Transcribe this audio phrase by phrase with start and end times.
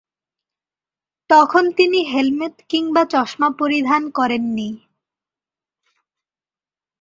[1.29, 4.69] তখন তিনি হেলমেট কিংবা চশমা পরিধান করেননি।